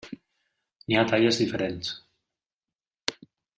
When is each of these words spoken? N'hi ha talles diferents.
N'hi 0.85 0.97
ha 1.01 1.03
talles 1.11 1.39
diferents. 1.43 1.93